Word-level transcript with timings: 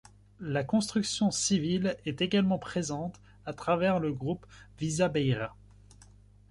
La 0.39 0.63
construction 0.63 1.29
civile 1.29 1.95
est 2.07 2.21
également 2.23 2.57
présente, 2.57 3.21
à 3.45 3.53
travers 3.53 3.99
le 3.99 4.11
groupe 4.11 4.47
Visabeira. 4.79 5.55